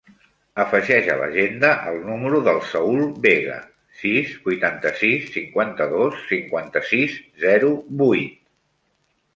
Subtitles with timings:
[0.61, 3.59] Afegeix a l'agenda el número del Saül Vega:
[4.01, 8.43] sis, vuitanta-sis, cinquanta-dos, cinquanta-sis, zero, vuit.